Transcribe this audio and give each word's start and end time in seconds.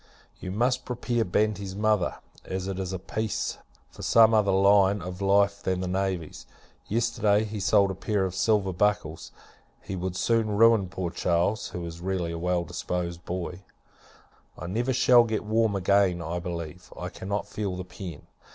You 0.39 0.49
must 0.51 0.83
prepare 0.83 1.23
Banti's 1.23 1.75
mother, 1.75 2.15
as 2.43 2.67
it 2.67 2.79
is 2.79 2.91
a 2.91 2.97
peace, 2.97 3.59
for 3.91 4.01
some 4.01 4.33
other 4.33 4.49
line 4.51 4.99
of 4.99 5.21
life 5.21 5.61
than 5.61 5.79
the 5.81 5.87
navy. 5.87 6.31
Yesterday, 6.87 7.43
he 7.43 7.59
sold 7.59 7.91
a 7.91 7.93
pair 7.93 8.25
of 8.25 8.33
silver 8.33 8.73
buckles; 8.73 9.31
he 9.79 9.95
would 9.95 10.15
soon 10.15 10.57
ruin 10.57 10.89
poor 10.89 11.11
Charles, 11.11 11.67
who 11.67 11.85
is 11.85 12.01
really 12.01 12.31
a 12.31 12.39
well 12.39 12.63
disposed 12.63 13.25
boy. 13.25 13.59
I 14.57 14.65
never 14.65 14.91
shall 14.91 15.23
get 15.23 15.45
warm 15.45 15.75
again, 15.75 16.19
I 16.19 16.39
believe. 16.39 16.91
I 16.97 17.09
cannot 17.09 17.45
feel 17.47 17.75
the 17.77 17.85
pen. 17.85 18.25